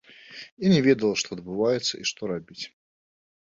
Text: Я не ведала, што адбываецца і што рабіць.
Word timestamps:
Я 0.67 0.71
не 0.73 0.79
ведала, 0.87 1.19
што 1.23 1.27
адбываецца 1.37 1.93
і 2.01 2.11
што 2.13 2.21
рабіць. 2.35 2.61